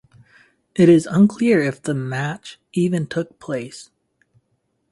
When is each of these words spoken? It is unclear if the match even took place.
It 0.73 0.89
is 0.89 1.05
unclear 1.05 1.61
if 1.61 1.79
the 1.79 1.93
match 1.93 2.59
even 2.73 3.05
took 3.05 3.37
place. 3.39 3.91